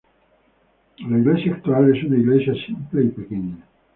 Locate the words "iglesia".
1.19-1.53, 2.17-2.55